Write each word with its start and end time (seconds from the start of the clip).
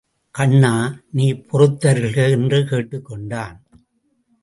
கண்ணா, 0.35 1.01
நீ 1.11 1.33
பொறுத்தருள்க 1.33 2.29
என்று 2.29 2.59
கேட்டுக்கொண்டான். 2.61 3.57